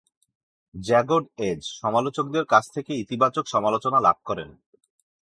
Jagged 0.75 1.25
edge 1.41 1.61
সমালোচকদের 1.81 2.45
কাছ 2.45 2.63
থেকে 2.73 2.91
ইতিবাচক 2.95 3.45
সমালোচনা 3.47 3.99
লাভ 3.99 4.17
করেন। 4.25 4.49